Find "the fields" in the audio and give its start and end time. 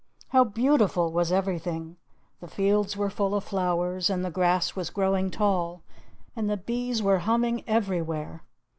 2.39-2.97